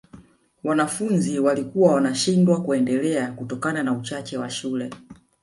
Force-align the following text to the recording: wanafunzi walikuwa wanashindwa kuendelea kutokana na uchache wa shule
wanafunzi 0.63 1.39
walikuwa 1.39 1.93
wanashindwa 1.93 2.61
kuendelea 2.63 3.31
kutokana 3.31 3.83
na 3.83 3.93
uchache 3.93 4.37
wa 4.37 4.49
shule 4.49 4.89